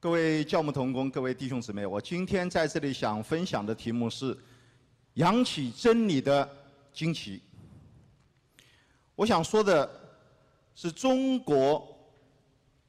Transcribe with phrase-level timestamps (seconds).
[0.00, 4.38] 各位教牧同工，各位弟兄姊妹，我今天在这里想分享的题目是
[5.14, 6.48] “扬起真理的
[6.94, 7.42] 旌旗”。
[9.16, 9.90] 我想说的
[10.76, 11.84] 是中国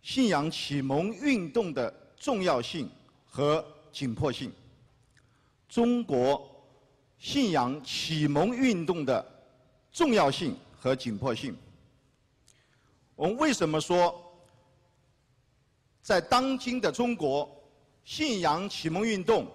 [0.03, 2.87] 信仰启蒙运动的重要性
[3.25, 4.51] 和紧迫性。
[5.67, 6.47] 中国
[7.17, 9.25] 信仰启蒙运动的
[9.91, 11.57] 重要性和紧迫性。
[13.15, 14.28] 我们为什么说？
[16.09, 17.47] 在当今的中国，
[18.03, 19.45] 信仰启蒙运动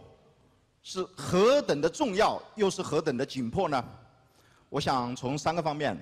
[0.84, 3.84] 是何等的重要，又是何等的紧迫呢？
[4.68, 6.00] 我想从三个方面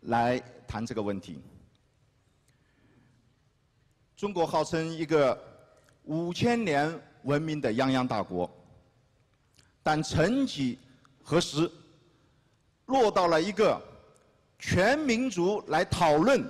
[0.00, 1.40] 来谈这个问题。
[4.16, 5.40] 中国号称一个
[6.06, 8.50] 五千年文明的泱泱大国，
[9.80, 10.76] 但曾几
[11.22, 11.70] 何时，
[12.86, 13.80] 落到了一个
[14.58, 16.44] 全民族来讨论，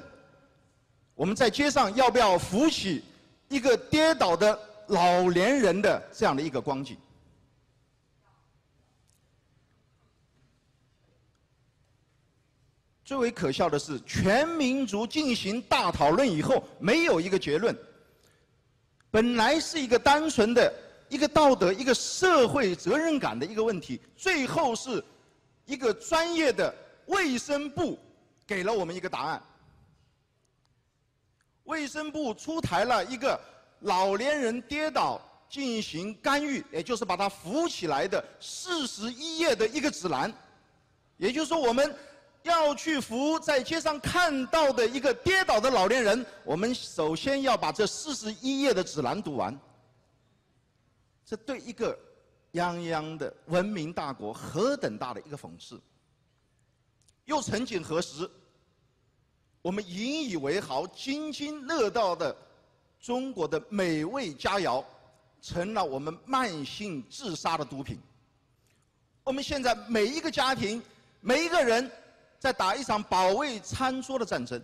[1.15, 3.05] 我们在街上要不要扶起？
[3.49, 6.97] 一个跌倒的老年人的这样的一个光景。
[13.05, 17.75] 最为可笑的是，全民族进行大讨论以后，没有一个结论。
[19.11, 20.71] 本来是一个单纯的
[21.09, 25.03] 一个道德、一个社会责任感的一个问题，最后是
[25.65, 26.75] 一个专业的
[27.07, 27.99] 卫生部
[28.47, 29.43] 给了我们一个答案。
[31.69, 33.39] 卫生部出台了一个
[33.81, 40.33] 老年人跌倒进行干预，也就是把他扶起来的四十一页的一个指南。
[41.19, 41.95] 也就是说，我们
[42.43, 49.57] 要去扶在街上看到的一个跌倒的老年人，我们首先要把这四十一页的指南读完。
[51.27, 51.97] 这对一个
[52.55, 55.79] 泱泱的文明大国何等大的一个讽刺！
[57.27, 58.31] 又曾几何时？
[59.61, 62.35] 我们引以为豪、津津乐道的
[63.01, 64.85] 中国的美味佳肴，
[65.43, 67.99] 成了我们慢性自杀的毒品。
[69.25, 70.83] 我们现在每一个家庭、
[71.21, 71.91] 每一个人，
[72.39, 74.63] 在打一场保卫餐桌的战争。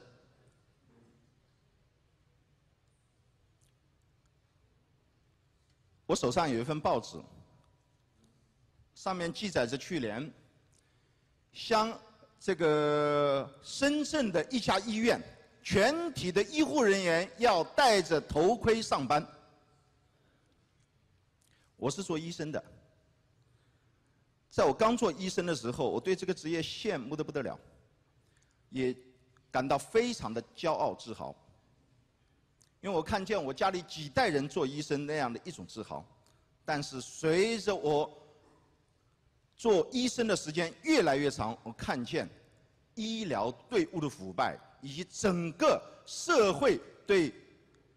[6.07, 7.21] 我手上有一份报纸，
[8.95, 10.33] 上面记载着去年，
[11.53, 11.99] 香。
[12.45, 15.19] 这个深圳的一家医院，
[15.63, 19.27] 全体的医护人员要戴着头盔上班。
[21.79, 22.63] 我是做医生的，
[24.51, 27.59] 在我刚做医生的时候，我对这个职业羡慕的不得了，
[28.69, 28.95] 也
[29.51, 31.35] 感到非常的骄傲自豪，
[32.83, 36.05] 因为我看见我家里几代人做医生那样的一种自豪。
[36.63, 38.21] 但是随着我。
[39.57, 42.29] 做医生的时间越来越长，我看见
[42.97, 47.33] 医疗队伍的腐败，以及整个社会对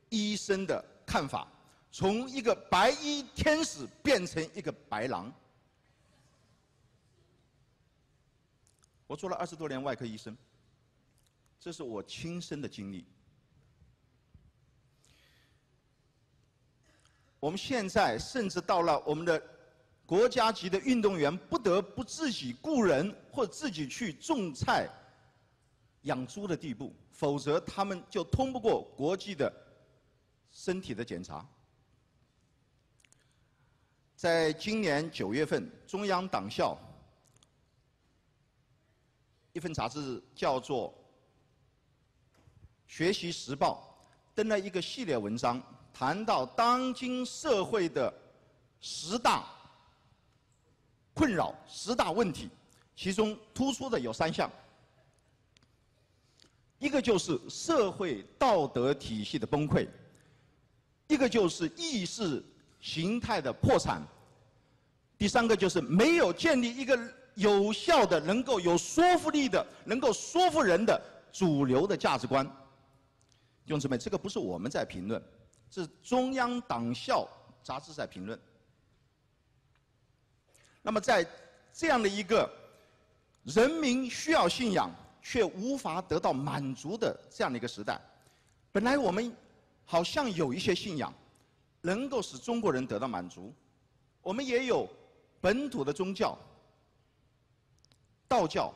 [0.09, 1.47] 医生的看法，
[1.91, 5.33] 从一个白衣天使变成一个白狼。
[9.07, 10.37] 我做了二十多年外科医生，
[11.59, 13.05] 这是我亲身的经历。
[17.39, 19.41] 我们现在甚至到了我们的。
[20.07, 24.87] 国家级的运动员不得不自己雇人或自己去种菜、
[26.03, 29.53] 养猪的地步，否则他们就通不过国际的
[30.49, 31.45] 身体的检查。
[34.15, 36.77] 在今年九月份，中央党校
[39.51, 40.89] 一份杂志叫做
[42.87, 43.99] 《学习时报》，
[44.33, 45.61] 登了一个系列文章，
[45.93, 48.13] 谈到当今社会的
[48.79, 49.56] 十大。
[51.17, 52.47] 困扰十大问题，
[52.95, 54.47] 其中突出的有三项，
[56.77, 59.87] 一个就是社会道德体系的崩溃，
[61.07, 62.45] 一个就是意识
[62.79, 63.99] 形态的破产，
[65.17, 66.95] 第三个就是没有建立一个
[67.33, 71.01] 有效的、能够有说服力的、能够说服人的
[71.31, 72.45] 主流的价值观。
[73.65, 75.19] 弟兄姊妹，这个不是我们在评论，
[75.71, 77.27] 是中央党校
[77.63, 78.39] 杂志在评论。
[80.87, 81.27] 那么，在
[81.73, 82.49] 这样的一个
[83.43, 84.89] 人民需要信仰
[85.21, 87.99] 却无法得到满足的这样的一个时代，
[88.71, 89.35] 本来我们
[89.83, 91.13] 好像有一些信仰
[91.81, 93.53] 能够使中国人得到满足，
[94.21, 94.87] 我们也有
[95.41, 96.37] 本土的宗教，
[98.25, 98.73] 道教，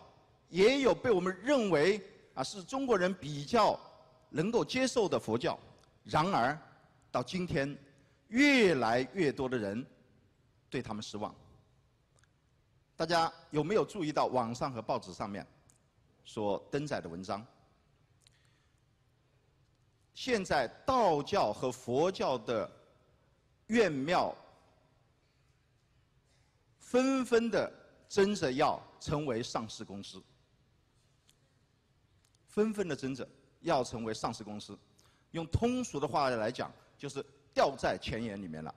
[0.50, 2.02] 也有被我们认为
[2.34, 3.80] 啊是中国人比较
[4.32, 5.58] 能够接受的佛教。
[6.04, 6.60] 然而，
[7.10, 7.74] 到今天，
[8.28, 9.86] 越来越多的人
[10.70, 11.34] 对他们失望。
[13.02, 15.44] 大家有没有注意到网上和报纸上面
[16.24, 17.44] 所登载的文章？
[20.14, 22.72] 现在道教和佛教的
[23.66, 24.32] 院庙
[26.78, 27.74] 纷纷的
[28.08, 30.22] 争着要成为上市公司，
[32.46, 33.28] 纷纷的争着
[33.62, 34.78] 要成为上市公司。
[35.32, 38.76] 用通俗的话来讲，就是掉在钱眼里面了。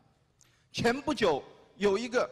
[0.73, 1.45] 前不久
[1.77, 2.27] 有一个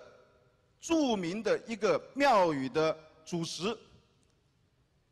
[0.82, 2.94] 著名的一个庙宇的
[3.24, 3.78] 主持，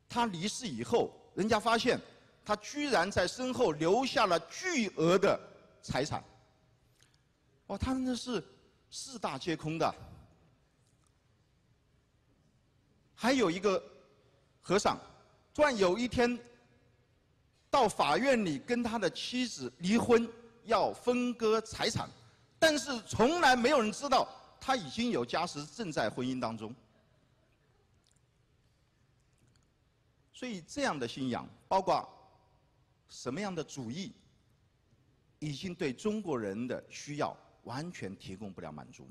[0.08, 1.98] 他离世以后，人家发现
[2.44, 5.40] 他居然在身后留下了巨额的
[5.80, 6.22] 财产。
[7.68, 8.44] 哇，他那是
[8.90, 9.94] 四大皆空的。
[13.14, 13.80] 还有一个
[14.60, 14.98] 和尚，
[15.54, 16.36] 突然有一天
[17.70, 20.28] 到法院里跟他的妻子离婚，
[20.64, 22.10] 要分割财产，
[22.58, 24.26] 但是从来没有人知道
[24.60, 26.74] 他已经有家室，正在婚姻当中。
[30.32, 32.08] 所以这样的信仰，包括
[33.08, 34.12] 什么样的主义，
[35.38, 37.36] 已经对中国人的需要。
[37.64, 39.06] 完全提供不了满足，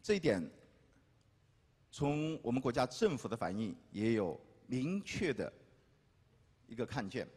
[0.00, 0.40] 这一点
[1.90, 5.52] 从我们国家政府的反应也有明确的
[6.68, 7.28] 一个看见。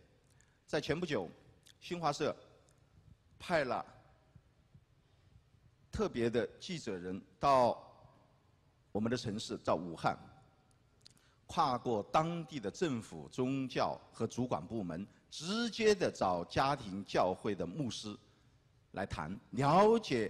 [0.67, 1.27] 在前不久，
[1.79, 2.37] 新华社
[3.39, 3.83] 派了
[5.91, 7.77] 特别的记者人到
[8.91, 10.17] 我们的城市，到武汉，
[11.47, 15.05] 跨过当地的政府、宗教和主管部门。
[15.29, 18.13] 直接的找家庭教会的牧师
[18.91, 20.29] 来谈，了解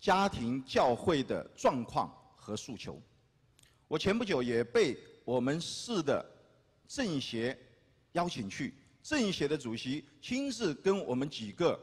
[0.00, 3.00] 家庭教会的状况和诉求。
[3.86, 6.24] 我前不久也被我们市的
[6.88, 7.56] 政协
[8.12, 8.74] 邀请去，
[9.04, 11.78] 政协的主席亲自跟我们几个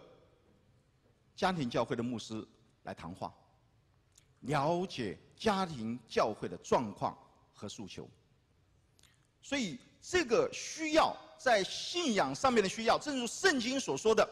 [1.37, 2.45] 家庭教会的牧师
[2.89, 3.33] 来谈话，
[4.41, 7.17] 了解家庭教会的状况
[7.53, 8.09] 和诉求。
[9.41, 11.15] 所以这个需要。
[11.39, 14.29] 在信仰上面的需要，正如圣经所说的，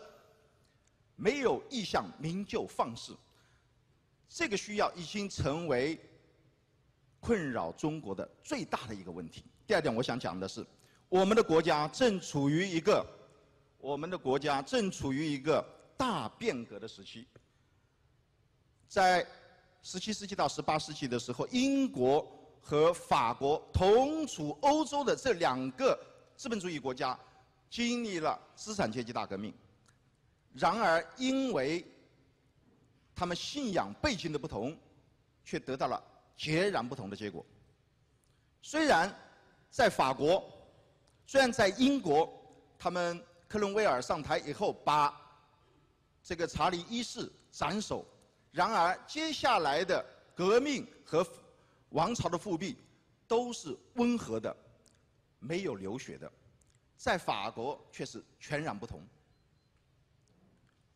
[1.16, 3.16] 没有意向，名就放肆。
[4.28, 5.98] 这个需要已经成为
[7.22, 9.46] 困扰中国的最大的一个问题。
[9.66, 10.68] 第二点，我想讲的是，
[11.08, 13.06] 我们的国家正处于一个，
[13.78, 15.66] 我们的国家正处于一个
[15.96, 17.26] 大变革的时期。
[18.88, 19.26] 在
[19.82, 22.26] 十七世纪到十八世纪的时候，英国
[22.62, 25.98] 和法国同处欧洲的这两个。
[26.38, 27.18] 资本主义国家
[27.68, 29.52] 经历了资产阶级大革命，
[30.54, 31.84] 然而因为
[33.16, 34.78] 他们信仰背景的不同，
[35.44, 36.00] 却得到了
[36.38, 37.44] 截然不同的结果。
[38.62, 39.12] 虽然
[39.72, 40.48] 在法国，
[41.26, 42.32] 虽然在英国，
[42.78, 45.20] 他们克伦威尔上台以后把
[46.22, 48.06] 这个查理一世斩首，
[48.58, 51.24] 然而接下来的革命和
[51.90, 52.76] 王朝的复辟
[53.28, 54.58] 都是温和的。
[55.38, 56.32] 没有流血的，
[56.96, 59.00] 在法国却是全然不同。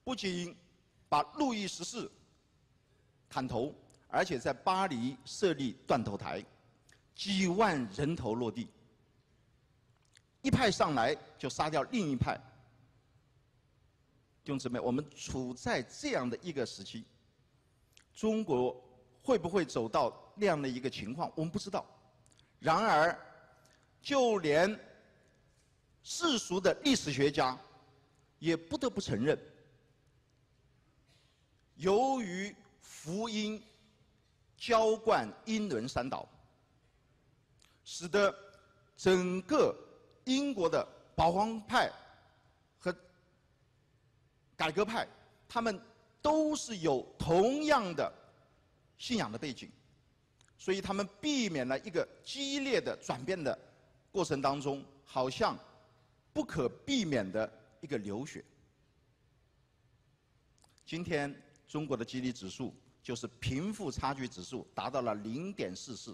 [0.04, 0.58] 不仅
[1.08, 2.12] 把路易十四
[3.30, 3.76] 砍头，
[4.08, 6.44] 而且在巴黎设立断头台，
[7.14, 8.68] 几万人头落地。
[10.42, 12.36] 一派上来就杀掉另一派。
[14.44, 17.06] 弟兄姊妹，我们处在这样的一个时期，
[18.22, 18.80] 中国
[19.24, 21.32] 会不会走到那样的一个情况？
[21.34, 21.84] 我们不知道。
[22.60, 23.18] 然而。
[24.04, 24.68] 就连
[26.02, 27.56] 世俗的历史学家
[28.40, 29.38] 也不得不承认，
[31.76, 33.64] 由于福音
[34.58, 36.28] 浇灌英伦三岛，
[37.84, 38.36] 使得
[38.98, 39.72] 整个
[40.24, 40.84] 英国的
[41.16, 41.92] 保皇派
[42.80, 42.92] 和
[44.56, 45.08] 改革派，
[45.48, 45.80] 他们
[46.22, 48.12] 都是有同样的
[48.98, 49.70] 信仰的背景，
[50.58, 53.58] 所以他们避免了一个激烈的转变的。
[54.12, 55.58] 过程当中，好像
[56.34, 57.50] 不可避免的
[57.80, 58.44] 一个流血。
[60.86, 61.34] 今天
[61.66, 66.14] 中国的基力指数就是贫富差距指数达到了零点四四，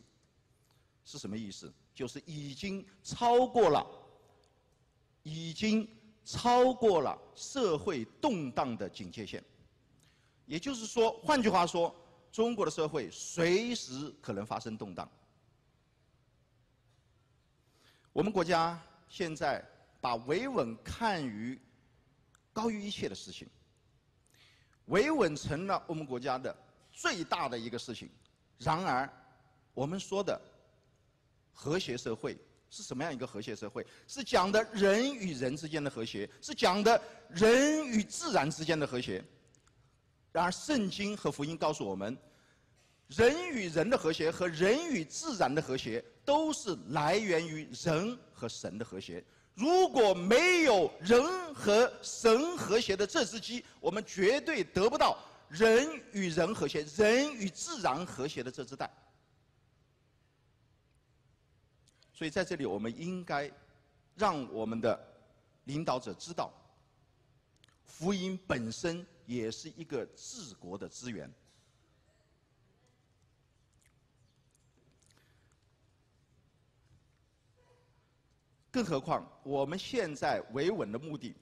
[1.04, 1.74] 是什么意思？
[1.96, 3.84] 就是已经超过了，
[5.24, 5.90] 已经
[6.24, 9.44] 超过了社会动荡的警戒线。
[10.48, 11.94] 也就是说，换句话说，
[12.32, 15.08] 中国的社会随时可能发生动荡。
[18.14, 19.64] 我们国家现在
[20.02, 21.60] 把维稳看于
[22.54, 23.48] 高于一切的事情，
[24.86, 26.56] 维稳成了我们国家的
[26.92, 28.10] 最大的一个事情。
[28.58, 29.08] 然而，
[29.74, 30.42] 我们说的
[31.54, 32.36] 和谐社会
[32.70, 33.86] 是什么样一个和谐社会？
[34.08, 37.00] 是讲的人与人之间的和谐，是讲的
[37.30, 39.24] 人与自然之间的和谐。
[40.38, 42.16] 然而，圣经和福音告诉我们。
[43.08, 49.24] 人与人的和谐和人与自然的和谐，都是来源于人和神的和谐。
[49.56, 55.18] 如果没有人和神和谐的这只鸡，我们绝对得不到
[55.50, 58.88] 人与人和谐、人与自然和谐的这只蛋。
[62.14, 63.52] 所以在这里，我们应该
[64.14, 65.00] 让我们的
[65.64, 66.54] 领导者知道，
[67.86, 71.32] 福音本身也是一个治国的资源。
[78.72, 81.36] 更何况，我们现在维稳的目的，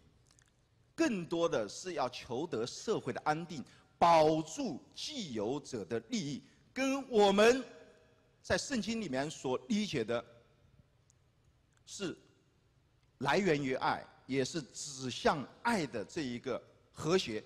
[0.95, 3.63] 更多的是要求得社会的安定，
[3.99, 6.41] 保住既有者的利益，
[6.73, 7.63] 跟我们
[8.41, 10.23] 在圣经里面所理解的，
[11.85, 12.17] 是
[13.17, 16.61] 来源于爱，也是指向爱的这一个
[16.93, 17.43] 和谐，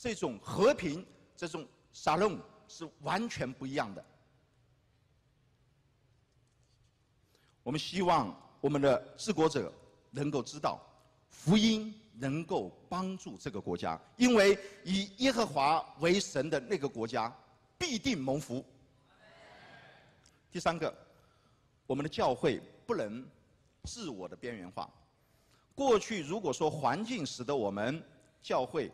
[0.00, 4.02] 这种和平，这种沙龙是完全不一样的。
[7.62, 8.34] 我们希望。
[8.62, 9.72] 我们的治国者
[10.10, 10.78] 能够知道，
[11.30, 17.34] 福音能够帮助这个国家，因为以耶和华为神的那个国家
[17.78, 18.62] 必定蒙福。
[20.52, 20.94] 第三个，
[21.86, 23.26] 我们的教会不能
[23.84, 24.86] 自我的边缘化。
[25.74, 28.02] 过去如果说环境使得我们
[28.42, 28.92] 教会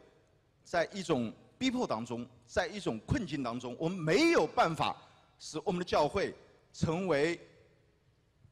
[0.67, 4.95] 在一种逼迫当中，在一种困境当中，我们没有办法
[5.39, 6.35] 使我们的教会
[6.75, 7.41] 成为。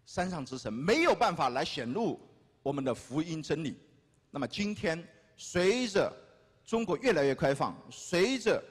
[0.07, 2.21] 山上之神没有办法来显露
[2.63, 3.75] 我们的福音真理。
[4.31, 5.03] 那么今天，
[5.35, 6.13] 随着
[6.63, 8.63] 中国越来越开放，随着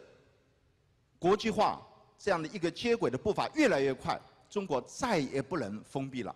[1.17, 1.81] 国际化
[2.19, 6.35] 这样的一个接轨的步伐越来越快，中国再也不能封闭了。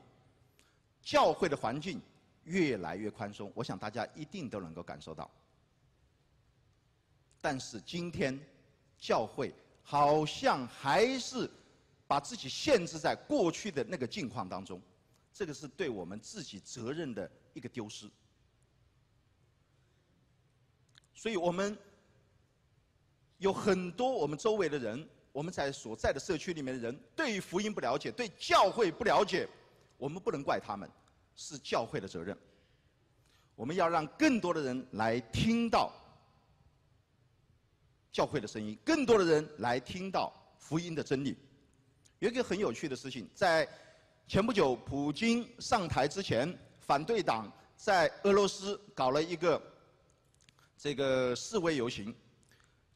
[1.03, 2.01] 教会的环境
[2.45, 5.29] 越来越宽松，我想大家一定都能够感受到。
[7.41, 8.39] 但是今天，
[8.97, 9.53] 教会
[9.83, 11.49] 好像还是。
[12.09, 14.81] 把自己限制在过去的那个境况当中，
[15.33, 18.09] 这个是对我们自己责任的一个丢失。
[21.13, 21.77] 所以我们
[23.39, 29.45] 有很多我们周围的人，我们在所在的社区里面的人，对于福音不了解，对教会不了解，
[29.97, 30.89] 我们不能怪他们，
[31.35, 32.37] 是教会的责任。
[33.53, 35.91] 我们要让更多的人来听到
[38.17, 41.37] 教会的声音，更多的人来听到福音的真理。
[42.17, 43.69] 有一个很有趣的事情，在
[44.27, 49.61] 前不久普京上台之前，反对党在俄罗斯搞了一个
[50.75, 52.11] 这个示威游行，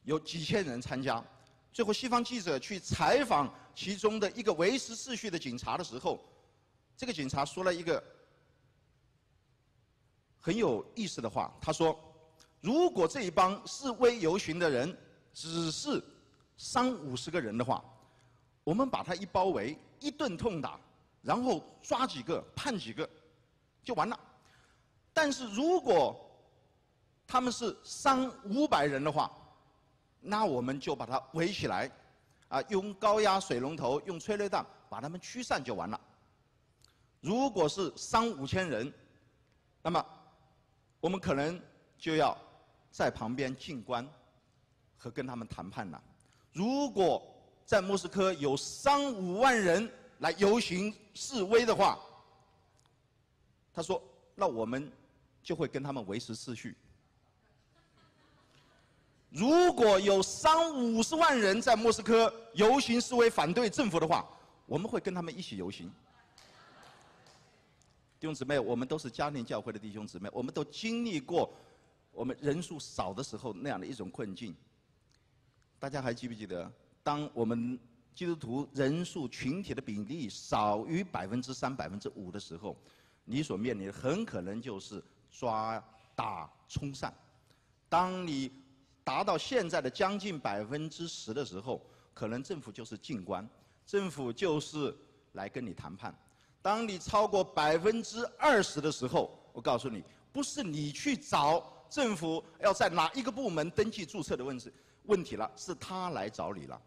[0.02, 1.24] 有几千人参加。
[1.72, 6.18] 最后，西方记者去采访其中的一个维持秩序的警察的时候，
[6.96, 8.02] 这个警察说了一个
[10.40, 11.56] 很有意思的话。
[11.60, 11.96] 他说
[12.60, 14.98] ：“如果这一帮示威游行的人
[15.32, 16.02] 只是
[16.56, 17.82] 三五十个人的话。”
[18.64, 20.78] 我们把他一包围，一顿痛打，
[21.20, 23.10] 然后抓几个判几个，
[23.82, 24.16] 就完了。
[25.12, 26.16] 但是如果
[27.26, 29.28] 他们是三五百人的话，
[30.20, 31.90] 那我们就把他围起来，
[32.46, 36.00] 啊，用高压水龙头、用催泪弹把他们驱散就完了。
[37.20, 38.94] 如果是三五千人，
[39.82, 40.06] 那么
[41.00, 41.60] 我们可能
[41.98, 42.38] 就要
[42.92, 44.08] 在旁边静观
[45.02, 46.00] 和跟他们谈判了。
[46.52, 47.20] 如果
[47.66, 51.98] 在莫斯科有三五万人来游行示威的话，
[53.74, 54.00] 他说
[54.36, 54.88] ：“那我们
[55.42, 56.76] 就会跟他们维持秩序。
[59.28, 64.24] 如果有三五十万人在莫斯科游行示威反对政府的话，
[64.66, 65.90] 我们会跟他们一起游行。”
[68.20, 71.52] 弟兄姊妹，我们都是家庭教会的弟兄姊妹，我们都经历过
[72.12, 74.54] 我们人数少的时候那样的一种困境。
[75.82, 76.72] 大家还记不记得？
[77.02, 77.76] 当我们
[78.14, 82.76] 基督徒人数群体的比例少于百分之三、百分之五的时候，
[83.24, 85.82] 你所面临的很可能就是抓、
[86.14, 87.12] 打、冲散。
[87.88, 88.48] 当你
[89.02, 91.84] 达到现在的将近百分之十的时候，
[92.14, 93.44] 可能政府就是静观，
[93.84, 94.96] 政府就是
[95.32, 96.16] 来跟你谈判。
[96.62, 104.70] 当你超过百分之二十的时候，我告诉你，不是你去找政府要在哪一个部门登记注册的问题
[105.04, 106.80] 问题了，是他来找你了。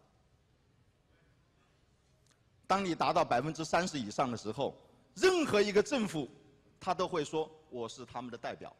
[2.66, 4.76] 当你达到百分之三十以上的时候，
[5.14, 6.28] 任何一个政府，
[6.80, 8.74] 他都会说我是他们的代表。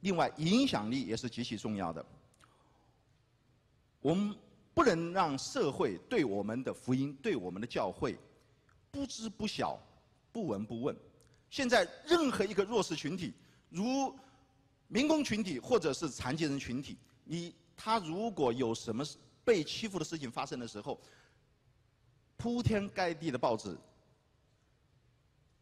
[0.00, 2.04] 另外，影响力也是极其重要的。
[4.00, 4.34] 我们
[4.72, 8.16] 不能让社会对我们的福音、对我们的教会
[8.90, 9.78] 不知不晓、
[10.32, 10.96] 不闻不问。
[11.50, 13.32] 现在，任何一个弱势群体。
[13.70, 14.14] 如
[14.86, 19.04] 民工群体或者是残疾人群体，你他如果有什么
[19.44, 21.00] 被欺负的事情发生的时候，
[22.36, 23.76] 铺天盖地的报纸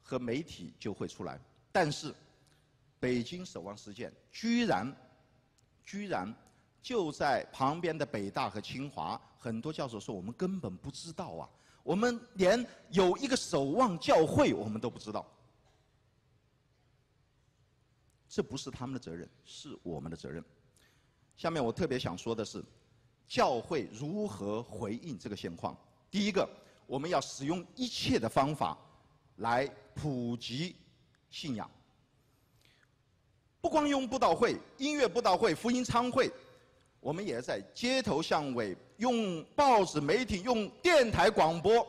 [0.03, 1.41] 和媒体就会出来。
[1.73, 2.15] 但是，
[3.01, 4.97] 北京守望事件居然，
[5.85, 6.33] 居然
[6.81, 11.51] 就在旁边的北大和清华，很多教授说我们根本不知道啊，
[11.87, 15.25] 我们连有一个守望教会我们都不知道。
[18.29, 20.45] 这不是他们的责任，是我们的责任。
[21.37, 22.63] 下面我特别想说的是，
[23.29, 25.79] 教会如何回应这个现况？
[26.11, 26.47] 第一个，
[26.89, 28.77] 我们要使用一切的方法
[29.37, 29.65] 来
[29.95, 30.75] 普及
[31.31, 31.71] 信仰。
[33.61, 36.33] 不光用布道会、音乐布道会、福音餐会，
[36.99, 41.87] 我们也在街头巷尾用报纸、媒体、用电台广播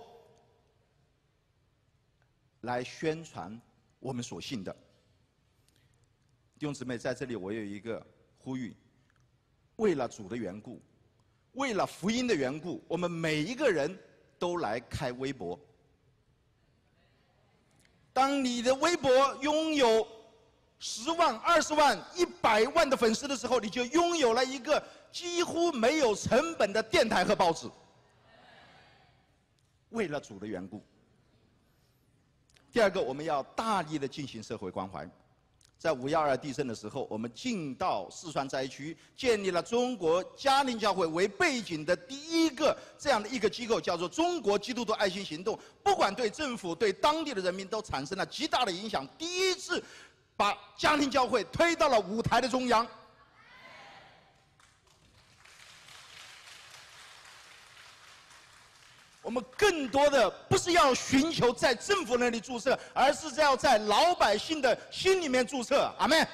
[2.62, 3.60] 来宣传
[4.00, 4.76] 我们所信的。
[6.60, 8.06] 弟兄姊妹，在这里我有一个
[8.38, 8.76] 呼吁：
[9.76, 10.82] 为了主的缘故，
[11.54, 13.98] 为了福音的缘故，我们每一个人
[14.40, 15.60] 都来开微博。
[18.12, 19.12] 当你的微博
[19.42, 20.08] 拥有
[20.80, 24.84] 十万、二十万、一百万的粉丝的时候，你就拥有了一个
[25.18, 27.68] 几乎没有成本的电台和报纸。
[29.90, 30.80] 为了主的缘故。
[32.72, 35.10] 第二个，我们要大力的进行社会关怀。
[35.80, 45.58] 在五幺二地震的时候，我们进到四川灾区，建立了中国家庭教会为背景的第一个这样的一个机构，叫做中国基督徒爱心行动。
[45.82, 49.08] 不管对政府、对当地的人民都产生了极大的影响。
[49.18, 49.84] 第一次
[50.36, 52.86] 把家庭教会推到了舞台的中央。
[59.28, 65.94] 我们更多的不是要寻求在政府那里注册，而是要在老百姓的心里面注册。
[65.98, 66.26] 阿门。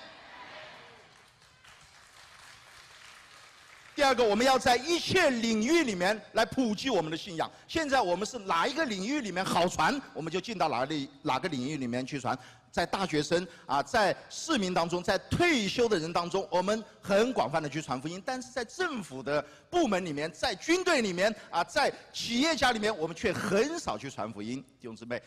[3.95, 7.49] 第二个，我们要在一切领域里面来普及我们的信仰。
[7.67, 12.37] 现在我们是哪一个领域里面好传，我们就进到哪里哪个领域里面去传。
[12.71, 24.59] 在大学生啊，在市民当中，在退休的人当中，我们很广泛的去传福音；但是在政府的部门里面，在军队里面啊，在企业家里面，我们却很少去传福音。
[24.79, 25.21] 弟兄姊妹，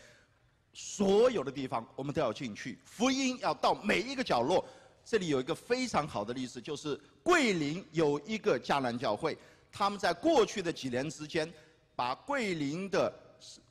[0.73, 4.67] 所有的地方我们都要进去，福音要到每一个角落。
[5.09, 9.37] 这里有一个非常好的例子，就是桂林有一个迦南教会，
[9.71, 11.49] 他们在过去的几年之间，
[11.95, 13.13] 把桂林的。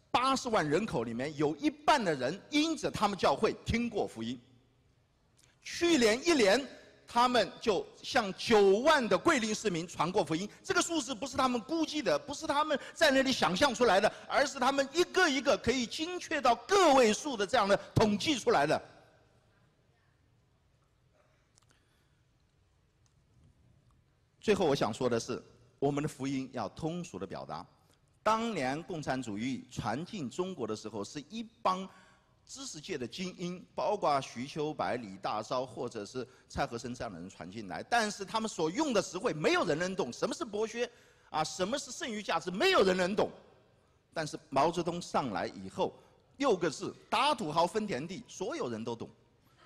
[0.09, 4.41] 八十万人口里面有一半的人因着他们教会听过福音。
[5.63, 6.67] 去年一年，
[7.07, 10.49] 他们就向九万的桂林市民传过福音。
[10.65, 18.81] 这个数字不是他们估计的，不是他们在那里想象出来的，而是他们一个一个可以精确到个位数的这样的统计出来的。
[24.47, 25.43] 最后我想说的是，
[25.81, 27.67] 我们的福音要通俗的表达。
[28.23, 31.83] 当年共产主义传进中国的时候，是一帮
[32.47, 37.83] 知识界的精英，包括徐秋白、李大钊或者是蔡和森这样的人传进来。
[37.83, 40.13] 但是他们所用的词汇，没有人能懂。
[40.13, 40.89] 什么是剥削？
[41.31, 42.49] 啊，什么是剩余价值？
[42.49, 43.29] 没有人能懂。
[44.15, 45.93] 但是毛泽东上来以后，
[46.37, 49.11] 六个字：打土豪分田地，所有人都懂，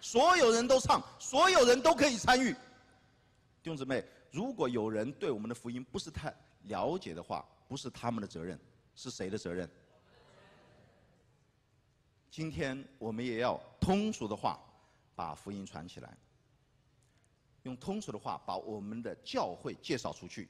[0.01, 2.55] 所有人都唱，所有人都可以参与。
[3.63, 8.59] 弟兄姊妹，如果有人对我们的福音不是太了解的话，不是他们的责任，
[8.95, 9.69] 是谁的责任？
[12.31, 14.61] 今天我们也要通俗的话
[15.17, 16.17] 把福音传起来，
[17.65, 20.49] 用通俗的话把我们的教会介绍出去。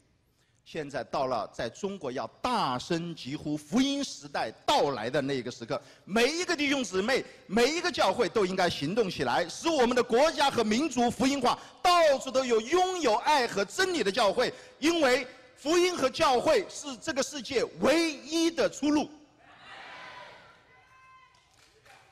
[0.65, 15.27] 现在到了在中国要大声疾呼福音时代到来的那个时刻，每一个弟兄姊妹，每一个教会都应该行动起来，使我们的国家和民族福音化，到处都有拥有爱和真理的教会，因为。
[15.63, 19.11] 福音和教会是这个世界唯一的出路。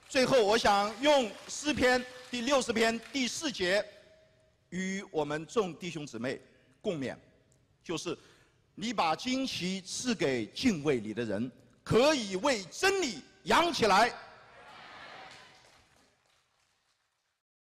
[0.07, 3.83] 最后，我想用诗篇第六十篇第四节，
[4.69, 6.39] 与我们众弟兄姊妹
[6.83, 7.17] 共勉，
[7.83, 8.15] 就是
[8.81, 11.51] 你把旌旗赐给敬畏你的人，
[11.83, 14.13] 可以为真理扬起来。